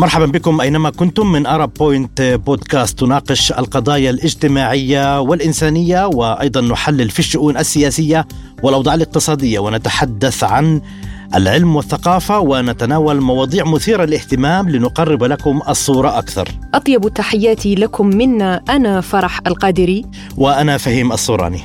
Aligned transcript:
مرحبا 0.00 0.26
بكم 0.26 0.60
أينما 0.60 0.90
كنتم 0.90 1.32
من 1.32 1.46
ارب 1.46 1.74
بوينت 1.74 2.22
بودكاست 2.46 2.98
تناقش 2.98 3.52
القضايا 3.52 4.10
الاجتماعية 4.10 5.20
والإنسانية 5.20 6.06
وأيضا 6.06 6.60
نحلل 6.60 7.10
في 7.10 7.18
الشؤون 7.18 7.56
السياسية 7.56 8.26
والأوضاع 8.62 8.94
الاقتصادية 8.94 9.58
ونتحدث 9.58 10.44
عن 10.44 10.80
العلم 11.34 11.76
والثقافة 11.76 12.38
ونتناول 12.38 13.20
مواضيع 13.20 13.64
مثيرة 13.64 14.04
للاهتمام 14.04 14.68
لنقرب 14.68 15.24
لكم 15.24 15.60
الصورة 15.68 16.18
أكثر. 16.18 16.48
أطيب 16.74 17.06
التحيات 17.06 17.66
لكم 17.66 18.06
منا 18.06 18.62
أنا 18.68 19.00
فرح 19.00 19.40
القادري 19.46 20.04
وأنا 20.36 20.78
فهيم 20.78 21.12
الصوراني. 21.12 21.60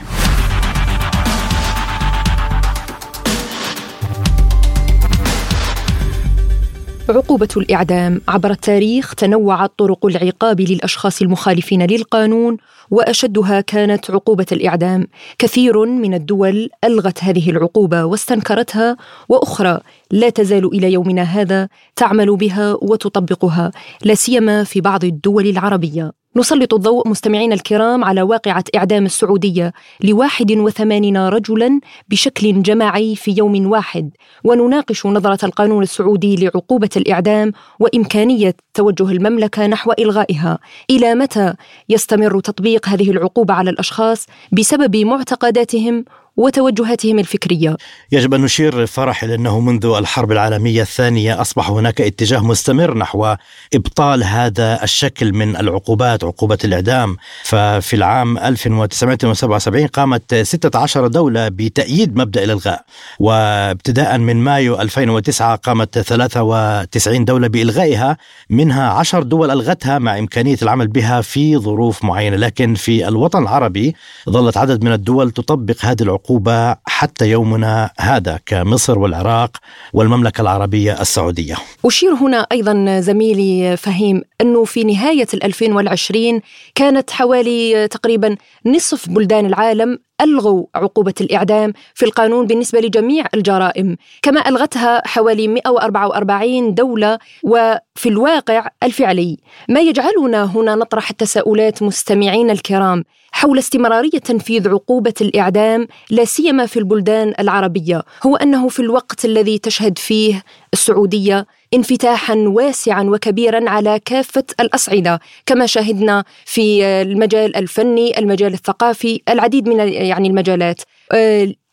عقوبة 7.10 7.48
الإعدام. 7.58 8.22
عبر 8.28 8.52
التاريخ 8.52 9.16
تنوعت 9.16 9.72
طرق 9.78 10.06
العقاب 10.06 10.62
للأشخاص 10.62 11.22
المخالفين 11.22 11.88
للقانون 11.88 12.58
وأشدها 12.92 13.62
كانت 13.62 14.12
عقوبة 14.12 14.46
الإعدام. 14.52 15.08
كثير 15.40 15.86
من 15.86 16.14
الدول 16.14 16.70
ألغت 16.84 17.24
هذه 17.24 17.50
العقوبة 17.50 18.06
واستنكرتها 18.06 18.98
وأخرى 19.30 19.80
لا 20.12 20.30
تزال 20.30 20.66
إلى 20.66 20.94
يومنا 20.94 21.22
هذا 21.22 21.70
تعمل 21.96 22.36
بها 22.36 22.78
وتطبقها 22.82 23.72
لا 24.04 24.16
سيما 24.16 24.64
في 24.64 24.82
بعض 24.82 25.04
الدول 25.04 25.48
العربية. 25.48 26.25
نسلط 26.38 26.74
الضوء 26.74 27.08
مستمعينا 27.08 27.56
الكرام 27.56 28.04
على 28.04 28.22
واقعة 28.22 28.64
إعدام 28.76 29.06
السعودية 29.06 29.74
لواحد 30.04 30.52
وثمانين 30.52 31.18
رجلا 31.18 31.80
بشكل 32.10 32.62
جماعي 32.62 33.16
في 33.16 33.36
يوم 33.38 33.72
واحد 33.72 34.10
ونناقش 34.44 35.06
نظرة 35.06 35.46
القانون 35.46 35.84
السعودي 35.84 36.36
لعقوبة 36.36 36.90
الإعدام 36.98 37.52
وإمكانية 37.80 38.56
توجه 38.74 39.12
المملكة 39.12 39.68
نحو 39.68 39.92
إلغائها. 39.92 40.60
إلى 40.90 41.16
متى 41.16 41.54
يستمر 41.90 42.40
تطبيق 42.40 42.90
هذه 42.90 43.12
العقوبة 43.12 43.54
على 43.54 43.70
الأشخاص 43.70 44.26
بسبب 44.52 44.96
معتقداتهم 44.96 46.06
وتوجهاتهم 46.38 47.20
الفكرية. 47.20 47.78
يجب 48.12 48.34
أن 48.34 48.42
نشير 48.42 48.86
فرح 48.86 49.24
إلى 49.24 49.36
انه 49.36 49.60
منذ 49.60 49.86
الحرب 49.86 50.32
العالمية 50.32 50.82
الثانية 50.82 51.42
أصبح 51.42 51.70
هناك 51.70 52.02
اتجاه 52.02 52.40
مستمر 52.40 52.98
نحو 52.98 53.36
إبطال 53.74 54.24
هذا 54.24 54.84
الشكل 54.84 55.34
من 55.34 55.56
العقوبات 55.56 56.24
عقوبة 56.24 56.58
الإعدام، 56.64 57.18
ففي 57.44 57.96
العام 57.96 58.38
1977 58.38 59.88
قامت 59.88 60.36
16 60.36 61.08
دولة 61.08 61.48
بتأييد 61.48 62.18
مبدأ 62.18 62.44
الإلغاء، 62.44 62.86
وابتداء 63.20 64.18
من 64.18 64.36
مايو 64.36 64.82
2009 64.82 65.56
قامت 65.56 66.00
93 66.00 67.26
دولة 67.26 67.48
بإلغائها، 67.48 68.18
منها 68.50 68.90
10 68.90 69.24
دول 69.24 69.52
ألغتها 69.52 70.00
مع 70.00 70.20
إمكانية 70.20 70.58
العمل 70.62 70.88
بها 70.88 71.22
في 71.22 71.58
ظروف 71.58 72.04
معينة، 72.04 72.38
لكن 72.38 72.76
في 72.76 73.08
الوطن 73.08 73.44
العربي 73.44 73.96
ظلت 74.30 74.58
عدد 74.58 74.84
من 74.84 74.92
الدول 74.92 75.32
تطبق 75.32 75.76
هذه 75.82 76.02
العقوبات 76.02 76.25
العقوبة 76.30 76.76
حتى 76.86 77.30
يومنا 77.30 77.90
هذا 78.00 78.40
كمصر 78.46 79.00
والعراق 79.00 79.58
والمملكة 79.94 80.42
العربية 80.42 81.02
السعودية. 81.02 81.56
أشير 81.86 82.14
هنا 82.14 82.48
أيضا 82.52 83.00
زميلي 83.00 83.78
فهيم 83.78 84.22
أنه 84.42 84.64
في 84.64 84.84
نهاية 84.84 85.28
2020 85.34 86.42
كانت 86.76 87.12
حوالي 87.12 87.88
تقريبا 87.88 88.36
نصف 88.66 89.10
بلدان 89.10 89.46
العالم 89.46 90.00
ألغوا 90.22 90.66
عقوبة 90.76 91.14
الإعدام 91.22 91.74
في 91.94 92.06
القانون 92.06 92.48
بالنسبة 92.48 92.80
لجميع 92.80 93.26
الجرائم 93.34 93.98
كما 94.22 94.50
ألغتها 94.50 95.08
حوالي 95.08 95.48
144 95.48 96.74
دولة 96.74 97.20
وفي 97.44 98.10
الواقع 98.10 98.68
الفعلي. 98.84 99.38
ما 99.70 99.80
يجعلنا 99.80 100.44
هنا 100.44 100.76
نطرح 100.76 101.10
التساؤلات 101.10 101.84
مستمعين 101.84 102.50
الكرام 102.50 103.04
حول 103.32 103.60
استمرارية 103.60 104.10
تنفيذ 104.10 104.70
عقوبة 104.70 105.14
الإعدام 105.22 105.88
لا 106.10 106.26
سيما 106.26 106.66
في 106.66 106.80
البلدان 106.80 107.34
العربية 107.40 108.04
هو 108.26 108.36
أنه 108.36 108.68
في 108.68 108.80
الوقت 108.80 109.26
الذي 109.26 109.60
تشهد 109.60 109.98
فيه 109.98 110.44
السعودية 110.74 111.46
انفتاحا 111.76 112.36
واسعا 112.36 113.04
وكبيرا 113.04 113.70
على 113.70 114.00
كافة 114.06 114.44
الأصعدة 114.60 115.20
كما 115.46 115.66
شاهدنا 115.66 116.24
في 116.46 116.86
المجال 116.86 117.56
الفني، 117.56 118.20
المجال 118.20 118.54
الثقافي، 118.54 119.22
العديد 119.30 119.70
من 119.70 119.80
يعني 119.94 120.28
المجالات. 120.28 120.82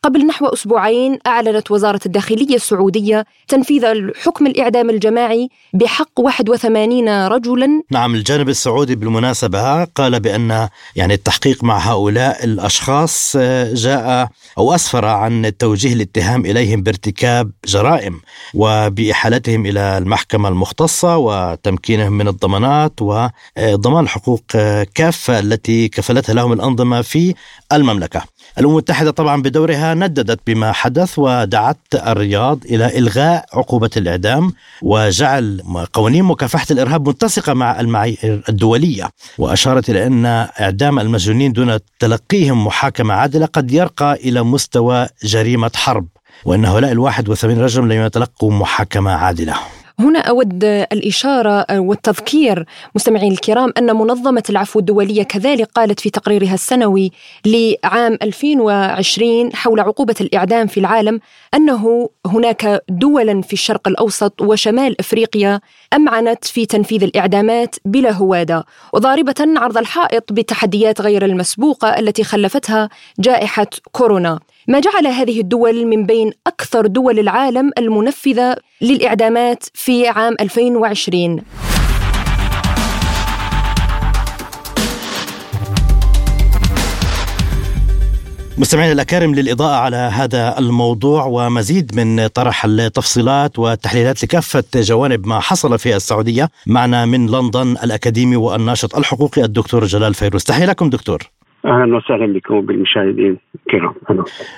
قبل 0.03 0.27
نحو 0.27 0.45
أسبوعين 0.45 1.19
أعلنت 1.27 1.71
وزارة 1.71 1.99
الداخلية 2.05 2.55
السعودية 2.55 3.25
تنفيذ 3.47 3.85
الحكم 3.85 4.47
الإعدام 4.47 4.89
الجماعي 4.89 5.49
بحق 5.73 6.19
81 6.19 7.27
رجلا. 7.27 7.83
نعم 7.91 8.15
الجانب 8.15 8.49
السعودي 8.49 8.95
بالمناسبة 8.95 9.83
قال 9.83 10.19
بأن 10.19 10.69
يعني 10.95 11.13
التحقيق 11.13 11.63
مع 11.63 11.77
هؤلاء 11.77 12.43
الأشخاص 12.43 13.33
آه، 13.39 13.73
جاء 13.73 14.29
أو 14.57 14.75
أسفر 14.75 15.05
عن 15.05 15.51
توجيه 15.59 15.93
الاتهام 15.93 16.45
إليهم 16.45 16.81
بارتكاب 16.81 17.51
جرائم 17.65 18.21
وبإحالتهم 18.53 19.65
إلى 19.65 19.97
المحكمة 19.97 20.49
المختصة 20.49 21.17
وتمكينهم 21.17 22.13
من 22.13 22.27
الضمانات 22.27 23.01
وضمان 23.01 24.03
الحقوق 24.03 24.43
آه، 24.55 24.87
كافة 24.95 25.39
التي 25.39 25.87
كفلتها 25.87 26.33
لهم 26.33 26.53
الأنظمة 26.53 27.01
في 27.01 27.33
المملكة. 27.73 28.21
الأمم 28.59 28.71
المتحدة 28.71 29.11
طبعا 29.11 29.41
بدورها 29.41 29.93
نددت 29.93 30.39
بما 30.47 30.71
حدث 30.71 31.19
ودعت 31.19 31.77
الرياض 32.07 32.59
إلى 32.65 32.97
إلغاء 32.97 33.45
عقوبة 33.53 33.89
الإعدام 33.97 34.53
وجعل 34.81 35.61
قوانين 35.93 36.23
مكافحة 36.23 36.65
الإرهاب 36.71 37.09
متسقة 37.09 37.53
مع 37.53 37.79
المعايير 37.79 38.43
الدولية. 38.49 39.09
وأشارت 39.37 39.89
إلى 39.89 40.07
أن 40.07 40.25
إعدام 40.61 40.99
المسجونين 40.99 41.51
دون 41.53 41.79
تلقيهم 41.99 42.65
محاكمة 42.65 43.13
عادلة 43.13 43.45
قد 43.45 43.71
يرقى 43.71 44.13
إلى 44.13 44.43
مستوى 44.43 45.07
جريمة 45.23 45.71
حرب 45.75 46.07
وأن 46.45 46.65
هؤلاء 46.65 46.91
الواحد 46.91 47.29
وثمانين 47.29 47.63
رجل 47.63 47.83
لم 47.83 48.05
يتلقوا 48.05 48.51
محاكمة 48.51 49.11
عادلة. 49.11 49.55
هنا 49.99 50.19
أود 50.19 50.63
الإشارة 50.63 51.65
والتذكير 51.79 52.65
مستمعين 52.95 53.31
الكرام 53.31 53.73
أن 53.77 53.95
منظمة 53.95 54.43
العفو 54.49 54.79
الدولية 54.79 55.23
كذلك 55.23 55.69
قالت 55.75 55.99
في 55.99 56.09
تقريرها 56.09 56.53
السنوي 56.53 57.11
لعام 57.45 58.17
2020 58.21 59.55
حول 59.55 59.79
عقوبة 59.79 60.15
الإعدام 60.21 60.67
في 60.67 60.79
العالم 60.79 61.19
أنه 61.53 62.09
هناك 62.25 62.83
دولا 62.89 63.41
في 63.41 63.53
الشرق 63.53 63.87
الأوسط 63.87 64.41
وشمال 64.41 64.99
أفريقيا 64.99 65.59
أمعنت 65.93 66.45
في 66.45 66.65
تنفيذ 66.65 67.03
الإعدامات 67.03 67.75
بلا 67.85 68.11
هوادة 68.11 68.65
وضاربة 68.93 69.35
عرض 69.39 69.77
الحائط 69.77 70.33
بالتحديات 70.33 71.01
غير 71.01 71.25
المسبوقة 71.25 71.99
التي 71.99 72.23
خلفتها 72.23 72.89
جائحة 73.19 73.67
كورونا. 73.91 74.39
ما 74.67 74.79
جعل 74.79 75.07
هذه 75.07 75.39
الدول 75.39 75.85
من 75.85 76.05
بين 76.05 76.31
أكثر 76.47 76.87
دول 76.87 77.19
العالم 77.19 77.71
المنفذة 77.77 78.55
للإعدامات 78.81 79.63
في 79.73 80.07
عام 80.07 80.35
2020 80.39 81.43
مستمعينا 88.57 88.93
الأكارم 88.93 89.35
للإضاءة 89.35 89.75
على 89.75 89.95
هذا 89.95 90.59
الموضوع 90.59 91.25
ومزيد 91.25 91.95
من 91.95 92.27
طرح 92.27 92.65
التفصيلات 92.65 93.59
والتحليلات 93.59 94.23
لكافة 94.23 94.63
جوانب 94.75 95.27
ما 95.27 95.39
حصل 95.39 95.79
في 95.79 95.95
السعودية. 95.95 96.49
معنا 96.67 97.05
من 97.05 97.27
لندن 97.27 97.77
الأكاديمي 97.83 98.35
والناشط 98.35 98.95
الحقوقي 98.95 99.43
الدكتور 99.43 99.85
جلال 99.85 100.13
فيروز. 100.13 100.43
تحية 100.43 100.65
لكم 100.65 100.89
دكتور. 100.89 101.32
أهلا 101.65 101.95
وسهلا 101.95 102.33
بكم 102.33 102.61
بالمشاهدين 102.61 103.37
الكرام. 103.55 103.93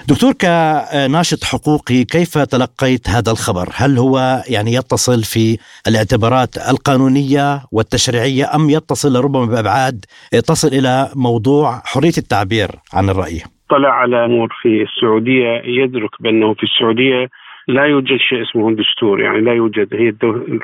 دكتور 0.10 0.32
كناشط 0.42 1.44
حقوقي 1.44 2.04
كيف 2.04 2.38
تلقيت 2.38 3.10
هذا 3.10 3.32
الخبر؟ 3.32 3.68
هل 3.76 3.98
هو 3.98 4.44
يعني 4.50 4.74
يتصل 4.74 5.24
في 5.24 5.58
الاعتبارات 5.88 6.58
القانونية 6.72 7.60
والتشريعية 7.72 8.46
أم 8.56 8.70
يتصل 8.70 9.24
ربما 9.24 9.46
بأبعاد؟ 9.46 10.06
تصل 10.32 10.68
إلى 10.68 11.10
موضوع 11.16 11.82
حرية 11.86 12.18
التعبير 12.18 12.70
عن 12.94 13.10
الرأي؟ 13.10 13.40
طلع 13.70 13.90
على 13.90 14.26
أمور 14.26 14.50
في 14.62 14.84
السعودية 14.84 15.62
يدرك 15.66 16.22
بأنه 16.22 16.54
في 16.54 16.64
السعودية 16.64 17.30
لا 17.68 17.84
يوجد 17.84 18.18
شيء 18.30 18.42
اسمه 18.42 18.76
دستور. 18.76 19.22
يعني 19.22 19.42
لا 19.42 19.54
يوجد. 19.54 19.88
هي 19.94 20.14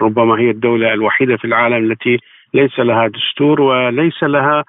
ربما 0.02 0.40
هي 0.40 0.50
الدولة 0.50 0.94
الوحيدة 0.94 1.38
في 1.38 1.46
العالم 1.46 1.92
التي 1.92 2.18
ليس 2.54 2.80
لها 2.80 3.08
دستور 3.08 3.62
وليس 3.62 4.24
لها 4.24 4.64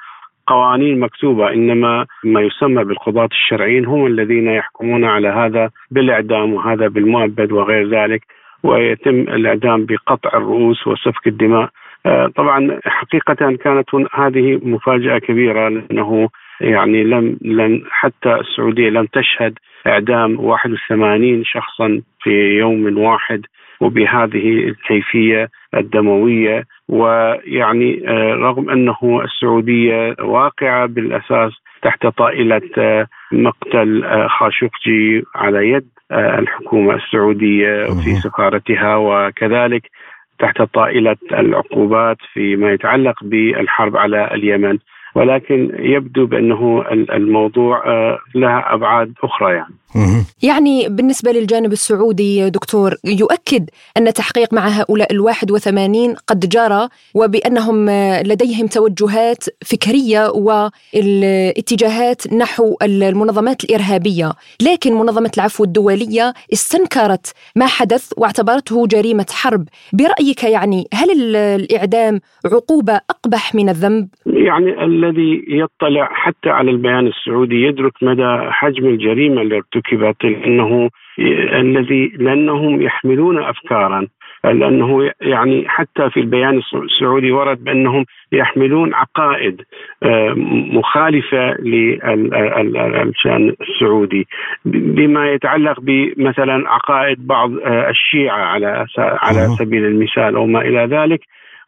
قوانين 0.47 1.01
مكتوبة 1.01 1.53
إنما 1.53 2.07
ما 2.25 2.41
يسمى 2.41 2.85
بالقضاة 2.85 3.29
الشرعيين 3.33 3.87
هم 3.87 4.07
الذين 4.07 4.49
يحكمون 4.49 5.05
على 5.05 5.29
هذا 5.29 5.71
بالإعدام 5.91 6.55
وهذا 6.55 6.89
بالمؤبد 6.89 7.53
وغير 7.53 7.89
ذلك 7.89 8.23
ويتم 8.63 9.21
الإعدام 9.21 9.87
بقطع 9.87 10.31
الرؤوس 10.39 10.87
وسفك 10.87 11.27
الدماء. 11.27 11.69
آه، 12.07 12.27
طبعا 12.37 12.81
حقيقة 12.85 13.35
كانت 13.35 13.89
هذه 14.15 14.61
مفاجأة 14.63 15.19
كبيرة 15.19 15.69
لأنه 15.69 16.29
يعني 16.61 17.05
لم 17.05 17.39
لم 17.43 17.83
حتى 17.91 18.35
السعودية 18.35 18.91
لم 18.91 19.07
تشهد 19.07 19.59
إعدام 19.87 20.41
81 20.41 21.45
شخصا 21.45 22.01
في 22.23 22.31
يوم 22.59 22.99
واحد. 22.99 23.47
وبهذه 23.83 24.69
الكيفية 24.69 25.49
الدموية. 25.75 26.65
ويعني 26.89 28.09
آه، 28.09 28.35
رغم 28.35 28.71
أنه 28.71 29.23
السعودية 29.25 30.17
واقعة 30.21 30.87
بالأساس 30.87 31.53
تحت 31.83 32.07
طائلة 32.07 32.63
آه، 32.79 33.07
مقتل 33.33 34.05
آه، 34.05 34.27
خاشقجي 34.29 35.25
على 35.35 35.69
يد 35.71 35.89
الحكومة 36.13 36.95
السعودية 36.95 37.85
في 37.85 38.15
سفارتها. 38.15 38.97
وكذلك 38.97 39.91
تحت 40.39 40.63
طائلة 40.63 41.17
العقوبات 41.33 42.17
فيما 42.33 42.73
يتعلق 42.73 43.25
بالحرب 43.25 43.97
على 43.97 44.35
اليمن. 44.35 44.79
ولكن 45.15 45.71
يبدو 45.79 46.27
بأنه 46.27 46.85
الموضوع 46.93 47.85
لها 48.35 48.75
أبعاد 48.75 49.13
أخرى 49.25 49.55
يعني. 49.55 49.75
يعني 50.43 50.89
بالنسبة 50.89 51.33
للجانب 51.33 51.73
السعودي 51.73 52.51
دكتور 52.51 52.95
يؤكد 53.05 53.71
أن 53.97 54.13
تحقيق 54.13 54.55
مع 54.55 54.69
هؤلاء 54.69 55.13
الواحد 55.13 55.51
وثمانين 55.51 56.15
قد 56.27 56.49
جرى 56.49 56.89
وبأنهم 57.15 57.91
لديهم 58.27 58.67
توجهات 58.67 59.45
فكرية 59.65 60.29
والاتجاهات 60.95 62.33
نحو 62.33 62.77
المنظمات 62.83 63.65
الإرهابية. 63.65 64.33
لكن 64.63 64.93
منظمة 64.93 65.31
العفو 65.37 65.65
الدولية 65.65 66.33
استنكرت 66.53 67.33
ما 67.57 67.67
حدث 67.67 68.13
واعتبرته 68.17 68.87
جريمة 68.87 69.27
حرب. 69.31 69.69
برأيك 69.93 70.45
يعني 70.45 70.89
هل 70.95 71.37
الإعدام 71.37 72.21
عقوبة 72.47 73.01
أقبح 73.11 73.55
من 73.55 73.69
الذنب؟ 73.69 74.09
يعني 74.27 74.85
الذي 74.85 75.45
يطلع 75.49 76.09
حتى 76.13 76.49
على 76.49 76.71
البيان 76.71 77.07
السعودي 77.07 77.55
يدرك 77.55 77.93
مدى 78.03 78.51
حجم 78.51 78.87
الجريمة 78.87 79.43
اللي 79.43 79.57
ارتكبت 79.83 80.25
لأنه 80.25 80.91
الذي 81.55 82.13
لأنهم 82.19 82.83
يحملون 82.83 83.39
افكارا 83.39 84.07
لأنه 84.45 85.11
يعني 85.21 85.69
حتى 85.69 86.11
في 86.11 86.21
البيان 86.21 86.61
السعودي 86.75 87.33
ورد 87.33 87.65
بأنهم 87.65 88.05
يحملون 88.33 88.95
عقائد 88.95 89.63
آه، 90.03 90.35
مخالفة 90.73 91.55
للشان 91.61 93.55
السعودي. 93.61 94.27
بما 94.65 95.33
يتعلق 95.33 95.81
بمثلا 95.81 96.69
عقائد 96.69 97.27
بعض 97.27 97.51
آه، 97.59 97.91
الشيعة 97.91 98.39
على 98.39 98.87
على 98.99 99.39
سبيل 99.59 99.85
المثال 99.85 100.37
أو 100.37 100.47
ما 100.47 100.61
إلى 100.61 100.87
ذلك 100.87 101.21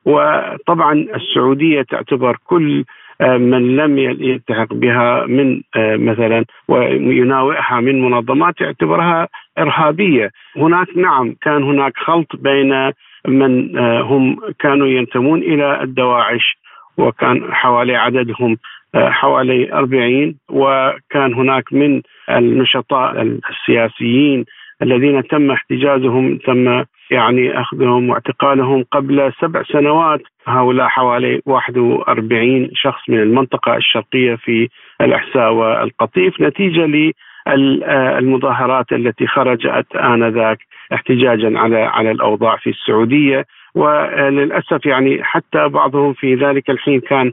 وطبعا 0.05 0.93
السعودية 0.93 1.83
تعتبر 1.83 2.37
كل 2.45 2.85
آه، 3.21 3.37
من 3.37 3.77
لم 3.77 3.99
يلتحق 3.99 4.75
بها 4.75 5.27
من 5.27 5.63
آه، 5.77 5.97
مثلا 5.97 6.45
ويناوئها 6.69 7.81
من 7.81 8.01
منظمات 8.01 8.61
يعتبرها 8.61 9.29
إرهابية، 9.59 10.31
هناك 10.57 10.97
نعم 10.97 11.35
كان 11.43 11.63
هناك 11.63 11.93
خلط 11.97 12.37
بين 12.37 12.93
من 13.29 13.79
آه، 13.79 14.01
هم 14.03 14.39
كانوا 14.59 14.87
ينتمون 14.87 15.43
إلى 15.43 15.83
الدواعش 15.83 16.57
وكان 16.99 17.55
حوالي 17.55 17.97
عددهم 17.97 18.57
حوالي 18.97 19.73
40 19.73 20.35
وكان 20.49 21.35
هناك 21.35 21.73
من 21.73 22.03
النشطاء 22.31 23.23
السياسيين 23.23 24.45
الذين 24.83 25.23
تم 25.27 25.51
احتجازهم 25.51 26.37
تم 26.37 26.85
يعني 27.11 27.61
أخذهم 27.61 28.11
واعتقالهم 28.11 28.85
قبل 28.93 29.33
سبع 29.41 29.63
سنوات. 29.63 30.21
هؤلاء 30.47 30.89
حوالي 30.89 31.41
41 31.47 32.71
شخص 32.75 33.09
من 33.09 33.23
المنطقة 33.23 33.77
الشرقية 33.77 34.35
في 34.35 34.69
الأحساء 35.01 35.53
والقطيف 35.53 36.41
نتيجة 36.41 37.13
للمظاهرات 37.47 38.93
التي 38.93 39.27
خرجت 39.27 39.97
آنذاك 39.97 40.59
احتجاجا 40.95 41.59
على 41.59 41.77
على 41.77 42.11
الأوضاع 42.11 42.57
في 42.57 42.71
السعودية. 42.71 43.47
وللأسف 43.75 44.87
يعني 44.87 45.25
حتى 45.25 45.69
بعضهم 45.69 46.13
في 46.13 46.35
ذلك 46.35 46.71
الحين 46.71 47.01
كان 47.01 47.33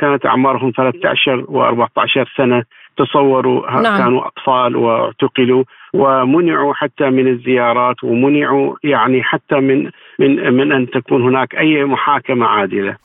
كانت 0.00 0.26
أعمارهم 0.26 0.72
13 0.76 1.44
و14 1.44 2.36
سنة 2.36 2.64
تصوروا 2.96 3.80
نعم. 3.80 3.98
كانوا 3.98 4.26
أطفال 4.26 4.76
واعتقلوا 4.76 5.64
ومنعوا 5.94 6.74
حتى 6.74 7.10
من 7.10 7.28
الزيارات 7.28 8.04
ومنعوا 8.04 8.76
يعني 8.84 9.22
حتى 9.22 9.54
من 9.54 9.90
من 10.18 10.52
من 10.52 10.72
أن 10.72 10.90
تكون 10.90 11.22
هناك 11.22 11.54
أي 11.54 11.84
محاكمة 11.84 12.46
عادلة. 12.46 12.96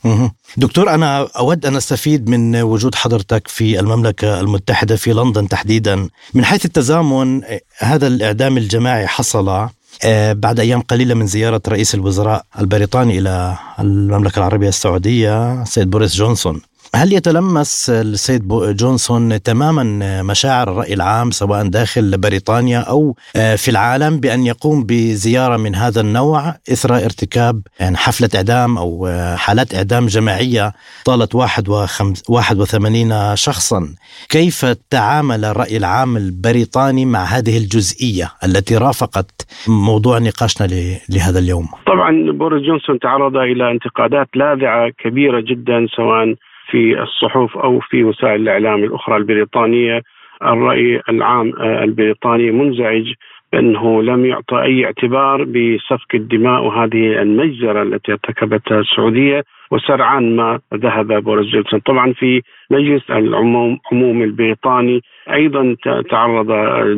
دكتور 0.57 0.89
أنا 0.89 1.27
أود 1.39 1.65
أن 1.65 1.75
أستفيد 1.75 2.29
من 2.29 2.61
وجود 2.61 2.95
حضرتك 2.95 3.47
في 3.47 3.79
المملكة 3.79 4.39
المتحدة 4.39 4.95
في 4.95 5.13
لندن 5.13 5.47
تحديدا 5.47 5.95
من 6.35 6.45
حيث 6.45 6.65
التزامن 6.65 7.41
هذا 7.79 8.07
الإعدام 8.07 8.57
الجماعي 8.57 9.07
حصل 9.07 9.67
آه، 10.05 10.33
بعد 10.33 10.59
أيام 10.59 10.81
قليلة 10.81 11.15
من 11.15 11.25
زيارة 11.25 11.61
رئيس 11.67 11.95
الوزراء 11.95 12.45
البريطاني 12.59 13.19
إلى 13.19 13.57
المملكة 13.79 14.39
العربية 14.39 14.67
السعودية 14.67 15.63
سيد 15.63 15.89
بوريس 15.89 16.15
جونسون 16.15 16.61
هل 16.95 17.13
يتلمس 17.13 17.89
السيد 17.89 18.47
جونسون 18.81 19.41
تماما 19.41 19.83
مشاعر 20.23 20.71
الرأي 20.71 20.93
العام 20.93 21.31
سواء 21.31 21.67
داخل 21.67 22.17
بريطانيا 22.17 22.79
أو 22.79 23.15
آه، 23.35 23.55
في 23.55 23.71
العالم 23.71 24.19
بأن 24.19 24.45
يقوم 24.45 24.83
بزيارة 24.83 25.57
من 25.57 25.75
هذا 25.75 26.01
النوع 26.01 26.49
إثر 26.73 26.95
ارتكاب 26.95 27.61
يعني 27.79 27.97
حفلة 27.97 28.29
إعدام 28.35 28.77
أو 28.77 29.07
آه، 29.07 29.35
حالات 29.35 29.75
إعدام 29.75 30.05
جماعية 30.05 30.71
طالت 31.05 31.35
81 31.35 33.35
شخصا؟ 33.35 33.95
كيف 34.29 34.65
تعامل 34.89 35.45
الرأي 35.45 35.77
العام 35.77 36.17
البريطاني 36.17 37.05
مع 37.05 37.23
هذه 37.23 37.57
الجزئية 37.57 38.31
التي 38.43 38.77
رافقت 38.77 39.31
موضوع 39.67 40.19
نقاشنا 40.19 40.67
لهذا 41.09 41.39
اليوم؟ 41.39 41.67
طبعا 41.87 42.31
بوريس 42.31 42.63
جونسون 42.63 42.99
تعرض 42.99 43.35
إلى 43.35 43.71
انتقادات 43.71 44.27
لاذعة 44.35 44.91
كبيرة 45.03 45.41
جدا 45.41 45.87
سواء 45.95 46.35
في 46.71 47.01
الصحف 47.01 47.57
أو 47.57 47.79
في 47.79 48.03
وسائل 48.03 48.41
الإعلام 48.41 48.83
الأخرى 48.83 49.17
البريطانية. 49.17 50.01
الرأي 50.43 51.01
العام 51.09 51.53
آه، 51.59 51.83
البريطاني 51.83 52.51
منزعج 52.51 53.13
بأنه 53.53 54.03
لم 54.03 54.25
يعطى 54.25 54.61
أي 54.61 54.85
اعتبار 54.85 55.43
بسفك 55.43 56.15
الدماء 56.15 56.63
وهذه 56.63 57.21
المجزرة 57.21 57.81
التي 57.81 58.11
ارتكبتها 58.11 58.79
السعودية. 58.79 59.43
وسرعان 59.71 60.35
ما 60.35 60.59
ذهب 60.73 61.23
بوريس 61.23 61.47
جونسون 61.47 61.79
طبعا 61.79 62.13
في 62.13 62.41
مجلس 62.71 63.11
العموم 63.11 63.79
عموم 63.91 64.21
البريطاني 64.21 65.01
أيضا 65.31 65.75
تعرض 66.09 66.51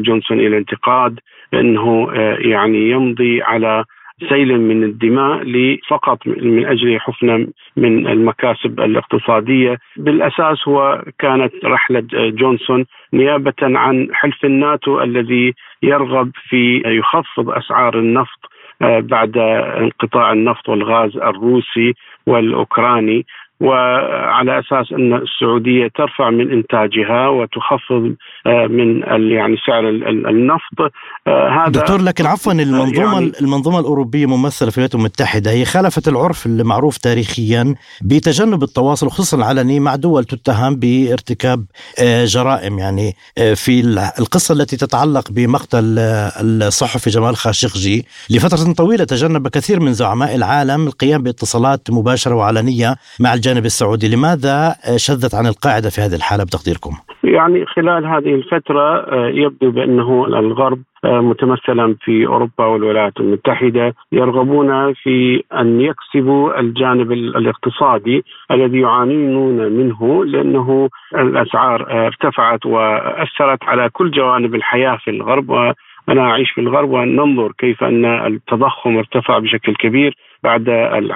جونسون 0.03 0.39
إلى 0.39 0.57
انتقاد 0.57 1.19
بأنه 1.51 2.11
آه، 2.15 2.37
يعني 2.39 2.89
يمضي 2.89 3.41
على 3.41 3.83
سيل 4.29 4.59
من 4.61 4.83
الدماء 4.83 5.43
فقط 5.87 6.27
من 6.27 6.65
أجل 6.65 6.99
حفنه 6.99 7.47
من 7.77 8.07
المكاسب 8.07 8.79
الاقتصادية. 8.79 9.77
بالأساس 9.97 10.67
هو 10.67 11.03
كانت 11.19 11.53
رحلة 11.65 12.03
جونسون 12.13 12.85
نيابة 13.13 13.53
عن 13.61 14.07
حلف 14.13 14.45
الناتو 14.45 15.01
الذي 15.01 15.53
يرغب 15.83 16.31
في 16.49 16.81
يخفض 16.85 17.49
أسعار 17.49 17.99
النفط 17.99 18.39
آه، 18.81 18.99
بعد 18.99 19.37
انقطاع 19.37 20.31
النفط 20.31 20.69
والغاز 20.69 21.17
الروسي 21.17 21.93
والأوكراني. 22.27 23.25
وعلى 23.61 24.59
أساس 24.59 24.91
أن 24.91 25.13
السعودية 25.13 25.87
ترفع 25.95 26.29
من 26.29 26.51
إنتاجها 26.51 27.27
وتخفض 27.27 28.15
آه، 28.45 28.67
من 28.67 29.01
يعني 29.31 29.55
سعر 29.67 29.89
النفط 30.29 30.93
آه، 31.27 31.49
هذا 31.49 31.71
دكتور 31.71 32.01
لكن 32.01 32.25
عفوا 32.25 32.53
المنظومة 32.53 33.13
يعني 33.13 33.31
المنظومة 33.41 33.79
الأوروبية 33.79 34.25
ممثلة 34.25 34.69
في 34.69 34.77
الولايات 34.77 34.95
المتحدة 34.95 35.51
هي 35.51 35.65
خالفت 35.65 36.07
العرف 36.07 36.45
المعروف 36.45 36.97
تاريخيا 36.97 37.75
بتجنب 38.01 38.63
التواصل 38.63 39.09
خصوصا 39.09 39.37
العلني 39.37 39.79
مع 39.79 39.95
دول 39.95 40.23
تتهم 40.23 40.75
بارتكاب 40.75 41.65
آه، 42.01 42.25
جرائم. 42.25 42.79
يعني 42.79 43.13
في 43.55 43.81
القصة 44.19 44.53
التي 44.53 44.77
تتعلق 44.77 45.31
بمقتل 45.31 45.99
الصحفي 46.39 47.09
جمال 47.09 47.35
خاشقجي 47.35 48.05
لفترة 48.29 48.73
طويلة 48.73 49.03
تجنب 49.03 49.47
كثير 49.47 49.79
من 49.79 49.93
زعماء 49.93 50.35
العالم 50.35 50.87
القيام 50.87 51.23
باتصالات 51.23 51.91
مباشرة 51.91 52.35
وعلنية 52.35 52.95
مع 53.19 53.33
الجانب 53.47 53.65
السعودي 53.65 54.07
لماذا 54.15 54.75
شذت 54.95 55.35
عن 55.35 55.45
القاعدة 55.47 55.89
في 55.89 56.01
هذه 56.01 56.15
الحالة 56.15 56.43
بتقديركم؟ 56.43 56.91
يعني 57.23 57.65
خلال 57.65 58.05
هذه 58.05 58.35
الفترة 58.35 58.85
آه، 58.99 59.29
يبدو 59.29 59.71
بأنه 59.71 60.25
الغرب 60.25 60.79
آه، 61.05 61.21
متمثلا 61.21 61.95
في 62.01 62.27
أوروبا 62.27 62.65
والولايات 62.65 63.19
المتحدة 63.19 63.95
يرغبون 64.11 64.93
في 64.93 65.43
أن 65.53 65.81
يكسبوا 65.81 66.59
الجانب 66.59 67.11
الاقتصادي 67.11 68.23
الذي 68.51 68.79
يعانون 68.79 69.71
منه 69.71 70.25
لأنه 70.25 70.89
الأسعار 71.15 71.81
آه، 71.89 72.07
ارتفعت 72.07 72.65
وأثرت 72.65 73.63
على 73.63 73.89
كل 73.89 74.11
جوانب 74.11 74.55
الحياة 74.55 74.97
في 75.03 75.09
الغرب 75.11 75.49
وأنا 75.49 76.21
أعيش 76.21 76.51
في 76.51 76.61
الغرب 76.61 76.89
وننظر 76.89 77.51
كيف 77.57 77.83
أن 77.83 78.05
التضخم 78.05 78.97
ارتفع 78.97 79.39
بشكل 79.39 79.75
كبير 79.75 80.17
بعد 80.43 80.69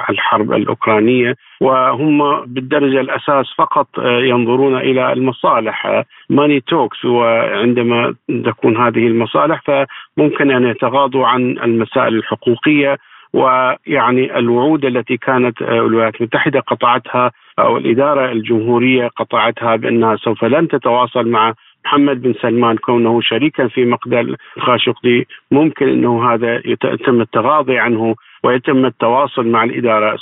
الحرب 0.09 0.53
الأوكرانية 0.53 1.35
وهم 1.61 2.45
بالدرجة 2.45 3.01
الأساس 3.01 3.45
فقط 3.57 3.87
ينظرون 3.99 4.77
إلى 4.77 5.13
المصالح. 5.13 6.03
ماني 6.29 6.59
توكس 6.59 7.05
وعندما 7.05 8.15
تكون 8.45 8.77
هذه 8.77 9.07
المصالح 9.07 9.61
فممكن 9.65 10.51
أن 10.51 10.65
يتغاضوا 10.65 11.27
عن 11.27 11.41
المسائل 11.41 12.15
الحقوقية 12.15 12.97
ويعني 13.33 14.37
الوعود 14.37 14.85
التي 14.85 15.17
كانت 15.17 15.61
الولايات 15.61 16.15
المتحدة 16.15 16.59
قطعتها 16.59 17.31
أو 17.59 17.77
الإدارة 17.77 18.31
الجمهورية 18.31 19.07
قطعتها 19.07 19.75
بأنها 19.75 20.15
سوف 20.15 20.43
لن 20.43 20.67
تتواصل 20.67 21.27
مع 21.27 21.53
محمد 21.85 22.21
بن 22.21 22.33
سلمان 22.41 22.77
كونه 22.77 23.21
شريكا 23.21 23.67
في 23.67 23.85
مقتل 23.85 24.35
الخاشقجي 24.57 25.27
ممكن 25.51 25.89
إنه 25.89 26.33
هذا 26.33 26.61
يتم 26.65 27.21
التغاضي 27.21 27.77
عنه 27.79 28.15
ويتم 28.43 28.85
التواصل 28.85 29.47
مع 29.47 29.63
الإدارة 29.63 30.17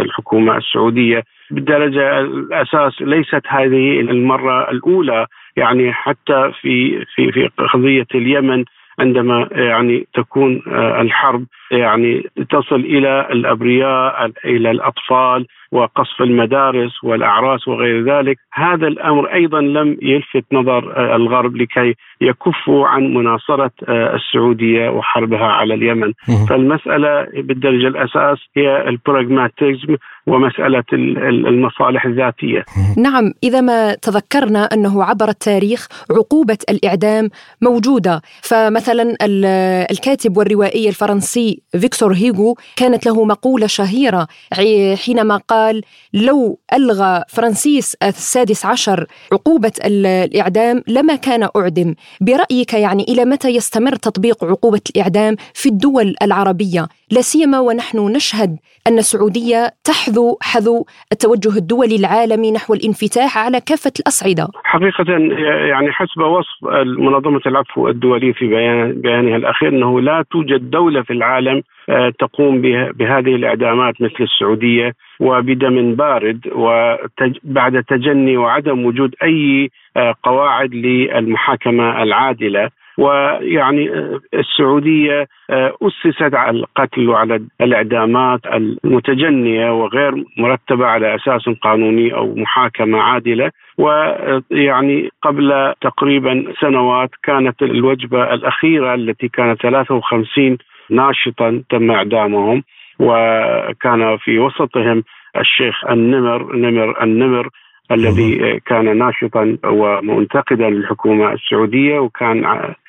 الحكومة 0.00 0.56
السعودية 0.56 1.22
بالدرجة 1.50 2.20
الأساس 2.20 3.02
ليست 3.02 3.42
هذه 3.46 4.00
المرة 4.00 4.70
الأولى 4.70 5.26
يعني 5.56 5.92
حتى 5.92 6.52
في 6.60 7.04
في 7.14 7.32
في 7.32 7.50
قضية 7.74 8.06
اليمن 8.14 8.64
عندما 8.98 9.48
يعني 9.52 10.06
تكون 10.14 10.62
الحرب. 11.00 11.44
يعني 11.70 12.22
تصل 12.50 12.80
إلى 12.80 13.28
الأبرياء 13.32 14.30
إلى 14.44 14.70
الأطفال 14.70 15.46
وقصف 15.72 16.22
المدارس 16.22 17.04
والأعراس 17.04 17.68
وغير 17.68 18.04
ذلك، 18.04 18.38
هذا 18.52 18.86
الأمر 18.86 19.34
أيضا 19.34 19.60
لم 19.60 19.98
يلفت 20.02 20.44
نظر 20.52 21.14
الغرب 21.16 21.56
لكي 21.56 21.94
يكفوا 22.20 22.86
عن 22.86 23.14
مناصرة 23.14 23.70
السعودية 23.88 24.88
وحربها 24.88 25.46
على 25.46 25.74
اليمن، 25.74 26.12
فالمسألة 26.48 27.26
بالدرجه 27.34 27.88
الأساس 27.88 28.38
هي 28.56 28.88
البراغماتيزم 28.88 29.96
ومسألة 30.26 30.84
المصالح 30.92 32.04
الذاتية. 32.04 32.64
نعم، 32.96 33.32
إذا 33.42 33.60
ما 33.60 33.94
تذكرنا 33.94 34.64
أنه 34.64 35.04
عبر 35.04 35.28
التاريخ 35.28 35.88
عقوبة 36.10 36.58
الإعدام 36.70 37.30
موجودة، 37.62 38.20
فمثلا 38.42 39.16
الكاتب 39.90 40.36
والروائي 40.36 40.88
الفرنسي 40.88 41.53
فيكتور 41.72 42.14
هيغو 42.14 42.56
كانت 42.76 43.06
له 43.06 43.24
مقولة 43.24 43.66
شهيرة 43.66 44.28
حينما 44.94 45.36
قال 45.36 45.82
لو 46.12 46.58
ألغى 46.72 47.22
فرانسيس 47.28 47.94
السادس 48.02 48.66
عشر 48.66 49.06
عقوبة 49.32 49.72
الإعدام 49.84 50.82
لما 50.86 51.16
كان 51.16 51.48
أعدم. 51.56 51.94
برأيك 52.20 52.74
يعني 52.74 53.02
إلى 53.02 53.24
متى 53.24 53.48
يستمر 53.48 53.96
تطبيق 53.96 54.44
عقوبة 54.44 54.80
الإعدام 54.90 55.36
في 55.54 55.68
الدول 55.68 56.14
العربية؟ 56.22 56.88
لا 57.14 57.20
سيما 57.20 57.60
ونحن 57.60 57.98
نشهد 58.16 58.56
أن 58.88 58.98
السعودية 58.98 59.60
تحذو 59.84 60.38
حذو 60.42 60.86
التوجه 61.12 61.58
الدولي 61.58 61.96
العالمي 61.96 62.52
نحو 62.52 62.74
الانفتاح 62.74 63.38
على 63.38 63.60
كافة 63.60 63.92
الأصعدة. 64.00 64.48
حقيقة 64.64 65.04
يعني 65.70 65.92
حسب 65.92 66.20
وصف 66.20 66.56
منظمة 66.98 67.40
العفو 67.46 67.88
الدولي 67.88 68.32
في 68.32 68.46
بيان 68.46 68.92
بيانها 68.92 69.36
الأخير 69.36 69.68
أنه 69.68 70.00
لا 70.00 70.24
توجد 70.30 70.70
دولة 70.70 71.02
في 71.02 71.12
العالم 71.12 71.62
تقوم 72.18 72.60
بهذه 72.98 73.34
الإعدامات 73.34 73.94
مثل 74.00 74.20
السعودية 74.20 74.92
وبدم 75.20 75.94
بارد 75.94 76.40
وبعد 76.52 77.84
تجني 77.88 78.36
وعدم 78.36 78.84
وجود 78.86 79.14
أي 79.22 79.70
قواعد 80.22 80.74
للمحاكمة 80.74 82.02
العادلة. 82.02 82.70
ويعني 82.98 83.90
السعودية 84.34 85.26
أسست 85.82 86.34
على 86.34 86.58
القتل 86.58 87.08
وعلى 87.08 87.40
الإعدامات 87.60 88.40
المتجنية 88.46 89.70
وغير 89.82 90.24
مرتبة 90.38 90.86
على 90.86 91.14
أساس 91.14 91.48
قانوني 91.62 92.14
أو 92.14 92.34
محاكمة 92.34 93.00
عادلة. 93.00 93.50
ويعني 93.78 95.10
قبل 95.22 95.74
تقريبا 95.80 96.44
سنوات 96.60 97.10
كانت 97.22 97.62
الوجبة 97.62 98.34
الأخيرة 98.34 98.94
التي 98.94 99.28
كانت 99.28 99.62
53 99.62 100.58
ناشطا 100.90 101.62
تم 101.70 101.90
إعدامهم. 101.90 102.62
وكان 103.00 104.16
في 104.16 104.38
وسطهم 104.38 105.04
الشيخ 105.36 105.84
النمر 105.90 106.56
نمر 106.56 107.02
النمر 107.02 107.48
الذي 107.92 108.60
كان 108.66 108.98
ناشطا 108.98 109.56
ومنتقدا 109.64 110.70
للحكومة 110.70 111.32
السعودية 111.32 111.98
وكان 111.98 112.44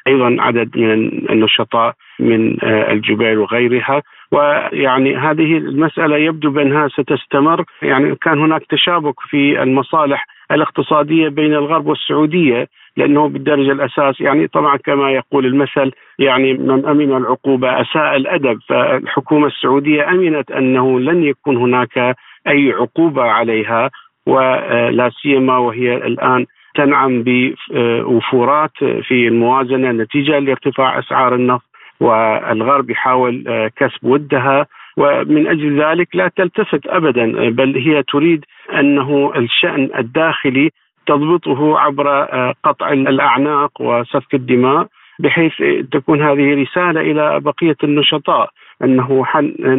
أيضا 0.07 0.35
عدد 0.39 0.77
من 0.77 0.91
النشطاء 1.29 1.93
من 2.19 2.63
الجبال 2.63 3.39
وغيرها. 3.39 4.01
ويعني 4.31 5.15
هذه 5.15 5.57
المسألة 5.57 6.17
يبدو 6.17 6.51
بأنها 6.51 6.87
ستستمر. 6.87 7.63
يعني 7.81 8.15
كان 8.15 8.39
هناك 8.39 8.61
تشابك 8.69 9.19
في 9.29 9.63
المصالح 9.63 10.27
الاقتصادية 10.51 11.29
بين 11.29 11.53
الغرب 11.53 11.85
والسعودية 11.87 12.67
لأنه 12.97 13.27
بالدرجة 13.29 13.71
الأساس 13.71 14.21
يعني 14.21 14.47
طبعا 14.47 14.77
كما 14.77 15.11
يقول 15.11 15.45
المثل 15.45 15.91
يعني 16.19 16.53
من 16.53 16.85
أمن 16.85 17.17
العقوبة 17.17 17.81
أساء 17.81 18.15
الأدب. 18.15 18.59
فالحكومة 18.69 19.47
السعودية 19.47 20.09
أمنت 20.09 20.51
أنه 20.51 20.99
لن 20.99 21.23
يكون 21.23 21.57
هناك 21.57 22.15
أي 22.47 22.71
عقوبة 22.71 23.21
عليها. 23.21 23.89
ولا 24.25 25.11
سيما 25.21 25.57
وهي 25.57 25.95
الآن 25.95 26.45
تنعم 26.75 27.23
بوفورات 27.23 28.77
في 28.77 29.27
الموازنة 29.27 29.91
نتيجة 29.91 30.39
لارتفاع 30.39 30.99
أسعار 30.99 31.35
النفط 31.35 31.65
والغرب 31.99 32.89
يحاول 32.89 33.43
كسب 33.75 34.03
ودها 34.03 34.65
ومن 34.97 35.47
أجل 35.47 35.81
ذلك 35.81 36.15
لا 36.15 36.31
تلتفت 36.35 36.87
ابدا 36.87 37.49
بل 37.49 37.77
هي 37.77 38.03
تريد 38.03 38.45
أنه 38.79 39.31
الشأن 39.35 39.89
الداخلي 39.97 40.69
تضبطه 41.07 41.79
عبر 41.79 42.25
قطع 42.63 42.91
الأعناق 42.91 43.71
وسفك 43.81 44.33
الدماء 44.33 44.87
بحيث 45.19 45.53
تكون 45.91 46.21
هذه 46.21 46.61
رسالة 46.61 47.01
إلى 47.01 47.39
بقية 47.39 47.75
النشطاء 47.83 48.49
أنه 48.83 49.25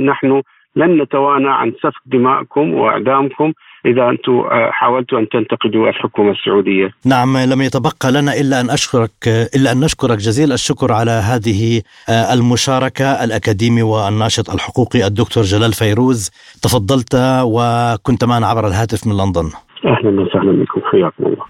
نحن 0.07 0.43
لن 0.77 1.03
نتوانى 1.03 1.51
عن 1.51 1.73
سفك 1.83 2.01
دمائكم 2.07 2.75
وإعدامكم 2.75 3.53
إذا 3.87 4.09
أنتم 4.09 4.43
حاولتوا 4.71 5.19
أن 5.19 5.29
تنتقدوا 5.29 5.89
الحكومة 5.89 6.31
السعودية. 6.31 6.91
نعم 7.05 7.39
لم 7.39 7.63
يتبقى 7.63 8.13
لنا 8.13 8.41
إلا 8.41 8.61
أن 8.61 8.71
أشكرك 8.71 9.11
إلا 9.57 9.73
أن 9.73 9.81
نشكرك 9.81 10.19
جزيل 10.19 10.53
الشكر 10.53 10.93
على 10.93 11.11
هذه 11.11 11.83
المشاركة 12.09 13.25
الأكاديمي 13.25 13.83
والناشط 13.83 14.51
الحقوقي 14.51 15.07
الدكتور 15.07 15.43
جلال 15.43 15.73
فيروز 15.73 16.31
تفضلت 16.63 17.15
وكنت 17.43 18.25
معنا 18.25 18.47
عبر 18.47 18.67
الهاتف 18.67 19.07
من 19.07 19.17
لندن. 19.17 19.51
أهلا 19.85 20.21
وسهلا 20.21 20.53
بكم 20.53 20.81
حياكم 20.93 21.27
الله. 21.27 21.45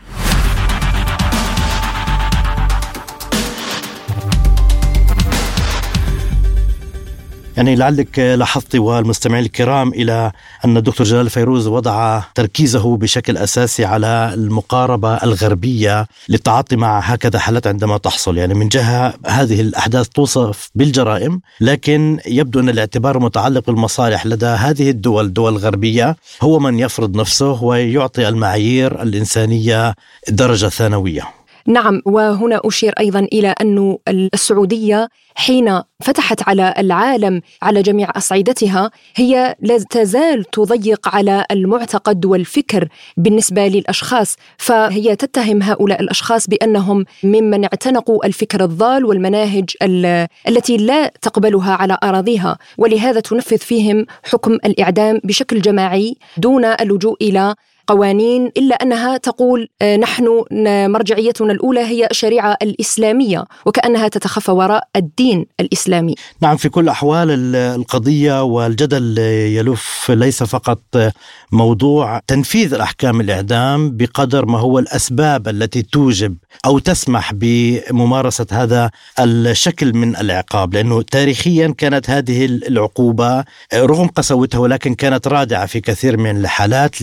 يعني 7.57 7.77
لعلك 7.77 8.19
لاحظت 8.19 8.75
والمستمعين 8.75 9.45
الكرام 9.45 9.89
إلى 9.89 10.33
أن 10.65 10.77
الدكتور 10.77 11.07
جلال 11.07 11.31
فيروز 11.31 11.67
وضع 11.67 12.23
تركيزه 12.35 12.97
بشكل 12.97 13.37
أساسي 13.37 13.85
على 13.85 14.31
المقاربة 14.35 15.15
الغربية 15.15 16.07
للتعاطي 16.29 16.77
مع 16.77 16.99
هكذا 16.99 17.39
حالات 17.39 17.67
عندما 17.67 17.99
تحصل، 17.99 18.39
يعني 18.39 18.55
من 18.55 18.69
جهة 18.69 19.15
هذه 19.27 19.61
الأحداث 19.61 20.09
توصف 20.09 20.71
بالجرائم، 20.75 21.41
لكن 21.61 22.21
يبدو 22.27 22.61
أن 22.61 22.69
الاعتبار 22.69 23.17
المتعلق 23.17 23.67
بالمصالح 23.67 24.27
لدى 24.27 24.47
هذه 24.47 24.91
الدول 24.91 25.25
الدول 25.25 25.53
الغربيه 25.53 26.17
هو 26.43 26.59
من 26.59 26.79
يفرض 26.79 27.17
نفسه 27.17 27.63
ويعطي 27.63 28.29
المعايير 28.29 29.03
الإنسانية 29.03 29.95
درجة 30.29 30.69
ثانوية. 30.69 31.36
نعم 31.67 32.03
وهنا 32.05 32.61
أشير 32.65 32.93
أيضا 33.01 33.21
إلى 33.21 33.55
أن 33.61 33.97
السعودية 34.09 35.09
حين 35.35 35.81
فتحت 36.01 36.49
على 36.49 36.75
العالم 36.79 37.41
على 37.63 37.83
جميع 37.83 38.09
أصعدتها 38.17 38.91
هي 39.17 39.57
لا 39.61 39.79
تزال 39.79 40.45
تضيق 40.45 41.09
على 41.09 41.45
المعتقد 41.51 42.25
والفكر 42.25 42.89
بالنسبة 43.17 43.67
للأشخاص. 43.67 44.37
فهي 44.59 45.17
تتهم 45.17 45.63
هؤلاء 45.63 46.01
الأشخاص 46.01 46.49
بأنهم 46.49 47.05
ممن 47.25 47.65
اعتنقوا 47.65 48.27
الفكر 48.27 48.65
الضال 48.65 49.05
والمناهج 49.05 49.71
التي 50.49 50.77
لا 50.77 51.13
تقبلها 51.23 51.73
على 51.73 51.99
أراضيها. 52.03 52.59
ولهذا 52.79 53.21
تنفذ 53.21 53.59
فيهم 53.59 54.07
حكم 54.25 54.53
الإعدام 54.53 55.21
بشكل 55.25 55.61
جماعي 55.61 56.17
دون 56.37 56.65
اللجوء 56.65 57.17
إلى 57.23 57.55
قوانين 57.87 58.47
إلا 58.57 58.75
أنها 58.75 59.17
تقول 59.17 59.69
نحن 59.83 60.45
مرجعيتنا 60.91 61.53
الأولى 61.53 61.81
هي 61.81 62.07
الشريعة 62.11 62.57
الإسلامية 62.63 63.45
وكأنها 63.67 64.09
تتخفى 64.09 64.51
وراء 64.51 64.89
الدين 64.97 65.47
الإسلامي. 65.61 66.15
نعم 66.41 66.57
في 66.57 66.69
كل 66.69 66.85
الأحوال 66.85 67.57
القضية 67.57 68.43
والجدل 68.43 69.19
يلف 69.19 70.11
ليس 70.11 70.43
فقط 70.43 70.81
موضوع 71.53 72.21
تنفيذ 72.27 72.75
الأحكام 72.75 73.21
الإعدام 73.21 73.97
بقدر 73.97 74.47
ما 74.47 74.59
هو 74.59 74.79
الأسباب 74.79 75.49
التي 75.49 75.83
توجب 75.83 76.37
أو 76.67 76.79
تسمح 76.79 77.33
بممارسة 77.35 78.47
هذا 78.53 78.91
الشكل 79.21 79.95
من 79.95 80.17
العقاب 80.17 80.75
لأنه 80.75 81.03
تاريخيا 81.03 81.75
كانت 81.79 82.11
هذه 82.11 82.45
العقوبة 82.45 83.45
رغم 83.75 84.07
قسوتها 84.09 84.59
ولكن 84.59 84.95
كانت 84.95 85.29
رادعة 85.29 85.67
في 85.67 85.81
كثير 85.81 86.17
من 86.17 86.37
الحالات 86.37 87.03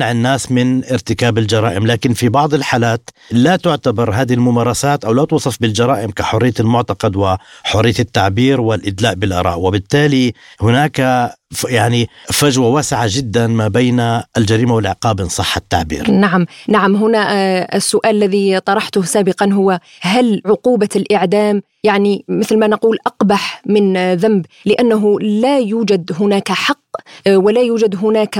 لمنع 0.00 0.10
الناس 0.10 0.52
من 0.52 0.84
ارتكاب 0.84 1.38
الجرائم 1.38 1.86
لكن 1.86 2.12
في 2.12 2.28
بعض 2.28 2.54
الحالات 2.54 3.10
لا 3.30 3.56
تعتبر 3.56 4.10
هذه 4.10 4.32
الممارسات 4.32 5.04
أو 5.04 5.12
لا 5.12 5.24
توصف 5.24 5.60
بالجرائم 5.60 6.10
كحرية 6.10 6.54
المعتقد 6.60 7.16
وحرية 7.16 7.94
التعبير 7.98 8.60
والإدلاء 8.60 9.14
بالآراء 9.14 9.58
وبالتالي 9.58 10.32
هناك 10.60 11.30
يعني 11.68 12.08
فجوة 12.32 12.68
واسعة 12.68 13.06
جدا 13.08 13.46
ما 13.46 13.68
بين 13.68 14.00
الجريمة 14.36 14.74
والعقاب 14.74 15.20
إن 15.20 15.28
صح 15.28 15.56
التعبير. 15.56 16.10
نعم، 16.10 16.46
نعم 16.68 16.96
هنا 16.96 17.32
آه، 17.32 17.76
السؤال 17.76 18.16
الذي 18.16 18.60
طرحته 18.60 19.02
سابقا 19.02 19.52
هو 19.52 19.80
هل 20.00 20.42
عقوبة 20.46 20.88
الإعدام 20.96 21.62
يعني 21.84 22.24
مثل 22.28 22.58
ما 22.58 22.66
نقول 22.66 22.98
أقبح 23.06 23.62
من 23.66 24.14
ذنب 24.14 24.46
لأنه 24.64 25.20
لا 25.20 25.58
يوجد 25.58 26.12
هناك 26.20 26.52
حق 26.52 26.79
ولا 27.28 27.60
يوجد 27.60 27.96
هناك 27.96 28.34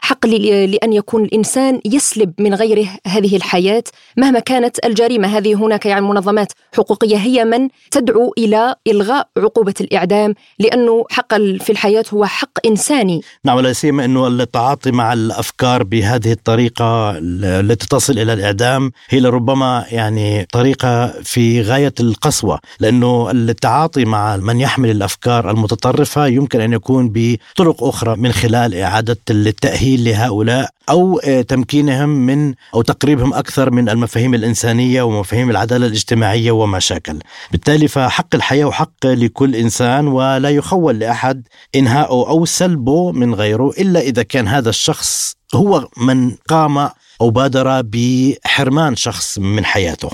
حق 0.00 0.26
لأن 0.26 0.92
يكون 0.92 1.24
الإنسان 1.24 1.80
يسلب 1.84 2.32
من 2.38 2.54
غيره 2.54 2.88
هذه 3.06 3.36
الحياة. 3.36 3.84
مهما 4.16 4.38
كانت 4.40 4.84
الجريمة 4.84 5.28
هذه 5.28 5.54
هناك 5.54 5.86
يعني 5.86 6.06
منظمات 6.06 6.52
حقوقية 6.76 7.16
هي 7.16 7.44
من 7.44 7.68
تدعو 7.90 8.34
إلى 8.38 8.74
إلغاء 8.86 9.28
عقوبة 9.36 9.74
الإعدام 9.80 10.34
لأنه 10.58 11.04
حق 11.10 11.34
في 11.34 11.70
الحياة 11.70 12.04
هو 12.14 12.24
حق 12.24 12.66
إنساني. 12.66 13.20
نعم 13.44 13.56
ولا 13.56 13.72
سيما 13.72 14.04
أنه 14.04 14.26
التعاطي 14.26 14.90
مع 14.90 15.12
الأفكار 15.12 15.82
بهذه 15.82 16.32
الطريقة 16.32 17.18
التي 17.60 17.86
تصل 17.88 18.18
إلى 18.18 18.32
الإعدام 18.32 18.92
هي 19.08 19.20
لربما 19.20 19.84
يعني 19.90 20.46
طريقة 20.52 21.06
في 21.22 21.62
غاية 21.62 21.94
القسوة 22.00 22.60
لأنه 22.80 23.30
التعاطي 23.30 24.04
مع 24.04 24.36
من 24.36 24.60
يحمل 24.60 24.90
الأفكار 24.90 25.50
المتطرفة 25.50 26.26
يمكن 26.26 26.60
أن 26.60 26.72
يكون 26.72 27.12
بطرق 27.14 27.85
أخرى 27.88 28.16
من 28.16 28.32
خلال 28.32 28.74
إعادة 28.74 29.18
التأهيل 29.30 30.04
لهؤلاء 30.04 30.70
أو 30.90 31.20
تمكينهم 31.48 32.08
من 32.08 32.54
أو 32.74 32.82
تقريبهم 32.82 33.34
أكثر 33.34 33.70
من 33.70 33.88
المفاهيم 33.88 34.34
الإنسانية 34.34 35.02
ومفاهيم 35.02 35.50
العدالة 35.50 35.86
الاجتماعية 35.86 36.50
وما 36.50 36.78
شاكل. 36.78 37.18
بالتالي 37.52 37.88
فحق 37.88 38.34
الحياة 38.34 38.64
وحق 38.64 39.06
لكل 39.06 39.56
إنسان 39.56 40.08
ولا 40.08 40.50
يخول 40.50 40.98
لأحد 40.98 41.48
إنهاؤه 41.74 42.28
أو 42.28 42.44
سلبه 42.44 43.12
من 43.12 43.34
غيره 43.34 43.70
إلا 43.78 44.00
إذا 44.00 44.22
كان 44.22 44.48
هذا 44.48 44.68
الشخص 44.68 45.36
هو 45.54 45.88
من 45.96 46.36
قام 46.48 46.88
أو 47.20 47.30
بادر 47.30 47.82
بحرمان 47.82 48.96
شخص 48.96 49.38
من 49.38 49.64
حياته. 49.64 50.10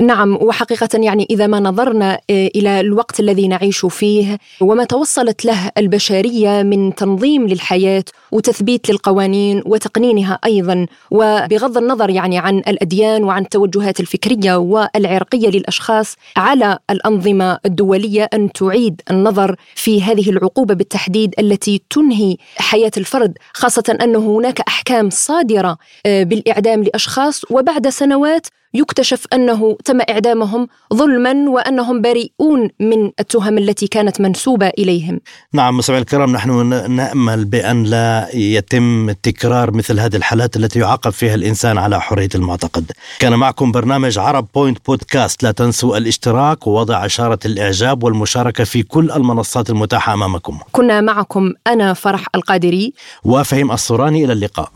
نعم 0.00 0.38
وحقيقة 0.42 0.88
يعني 0.94 1.26
إذا 1.30 1.46
ما 1.46 1.60
نظرنا 1.60 2.20
آه، 2.30 2.50
إلى 2.56 2.80
الوقت 2.80 3.20
الذي 3.20 3.48
نعيش 3.48 3.86
فيه 3.86 4.38
وما 4.60 4.84
توصلت 4.84 5.44
له 5.44 5.70
البشرية 5.78 6.62
من 6.62 6.94
تنظيم 6.94 7.46
للحياة 7.46 8.04
وتثبيت 8.32 8.90
للقوانين 8.90 9.62
وتقنينها 9.66 10.38
أيضا 10.44 10.86
وبغض 11.10 11.78
النظر 11.78 12.10
يعني 12.10 12.38
عن 12.38 12.58
الأديان 12.58 13.24
وعن 13.24 13.42
التوجهات 13.42 14.00
الفكرية 14.00 14.56
والعرقية 14.56 15.48
للأشخاص 15.48 16.16
على 16.36 16.78
الأنظمة 16.90 17.58
الدولية 17.66 18.28
أن 18.34 18.52
تعيد 18.52 19.00
النظر 19.10 19.56
في 19.74 20.02
هذه 20.02 20.30
العقوبة 20.30 20.74
بالتحديد 20.74 21.34
التي 21.38 21.82
تنهي 21.90 22.36
حياة 22.56 22.92
الفرد 22.96 23.38
خاصة 23.52 23.98
أن 24.02 24.16
هناك 24.16 24.60
أحكام 24.60 25.10
صادرة 25.10 25.78
آه، 26.06 26.22
بالإعدام 26.46 26.82
لأشخاص 26.82 27.42
وبعد 27.50 27.88
سنوات 27.88 28.46
يكتشف 28.74 29.26
أنه 29.32 29.76
تم 29.84 30.00
إعدامهم 30.10 30.68
ظلما 30.94 31.50
وأنهم 31.50 32.02
بريئون 32.02 32.70
من 32.80 33.10
التهم 33.20 33.58
التي 33.58 33.86
كانت 33.86 34.20
منسوبة 34.20 34.68
إليهم. 34.68 35.20
نعم 35.52 35.76
مستمعي 35.76 36.00
الكرام 36.00 36.32
نحن 36.32 36.66
نأمل 36.90 37.44
بأن 37.44 37.82
لا 37.84 38.28
يتم 38.34 39.12
تكرار 39.12 39.70
مثل 39.70 40.00
هذه 40.00 40.16
الحالات 40.16 40.56
التي 40.56 40.78
يعاقب 40.78 41.10
فيها 41.10 41.34
الإنسان 41.34 41.78
على 41.78 42.00
حرية 42.00 42.28
المعتقد. 42.34 42.92
كان 43.18 43.32
معكم 43.34 43.72
برنامج 43.72 44.18
عرب 44.18 44.46
بوينت 44.54 44.78
بودكاست 44.86 45.42
لا 45.42 45.50
تنسوا 45.50 45.96
الاشتراك 45.96 46.66
ووضع 46.66 47.06
إشارة 47.06 47.38
الإعجاب 47.44 48.02
والمشاركة 48.02 48.64
في 48.64 48.82
كل 48.82 49.10
المنصات 49.10 49.70
المتاحة 49.70 50.14
أمامكم. 50.14 50.58
كنا 50.72 51.00
معكم 51.00 51.52
أنا 51.66 51.94
فرح 51.94 52.26
القادري 52.34 52.92
وفهيم 53.24 53.72
الصوراني 53.72 54.24
إلى 54.24 54.32
اللقاء. 54.32 54.70